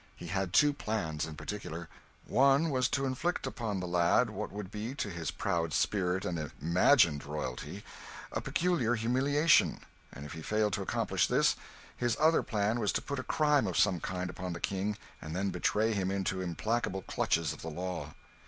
He 0.15 0.25
had 0.25 0.51
two 0.51 0.73
plans, 0.73 1.27
in 1.27 1.35
particular. 1.35 1.87
One 2.25 2.71
was 2.71 2.87
to 2.87 3.05
inflict 3.05 3.45
upon 3.45 3.79
the 3.79 3.87
lad 3.87 4.31
what 4.31 4.51
would 4.51 4.71
be, 4.71 4.95
to 4.95 5.11
his 5.11 5.29
proud 5.29 5.73
spirit 5.75 6.25
and 6.25 6.39
'imagined' 6.59 7.23
royalty, 7.23 7.83
a 8.31 8.41
peculiar 8.41 8.95
humiliation; 8.95 9.81
and 10.11 10.25
if 10.25 10.33
he 10.33 10.41
failed 10.41 10.73
to 10.73 10.81
accomplish 10.81 11.27
this, 11.27 11.55
his 11.95 12.17
other 12.19 12.41
plan 12.41 12.79
was 12.79 12.91
to 12.93 13.01
put 13.03 13.19
a 13.19 13.23
crime 13.23 13.67
of 13.67 13.77
some 13.77 13.99
kind 13.99 14.31
upon 14.31 14.53
the 14.53 14.59
King, 14.59 14.97
and 15.21 15.35
then 15.35 15.51
betray 15.51 15.93
him 15.93 16.09
into 16.09 16.37
the 16.37 16.41
implacable 16.45 17.03
clutches 17.03 17.53
of 17.53 17.61
the 17.61 17.69
law. 17.69 18.15